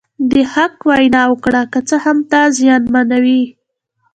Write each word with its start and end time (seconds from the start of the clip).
د 0.31 0.33
حق 0.53 0.75
وینا 0.89 1.23
وکړه 1.31 1.61
که 1.71 1.79
څه 1.89 1.95
هم 2.03 2.17
تا 2.31 2.41
زیانمنوي. 2.57 3.43